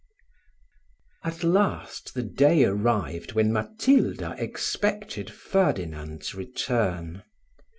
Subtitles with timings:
[1.23, 7.21] At last the day arrived when Matilda expected Ferdinand's return.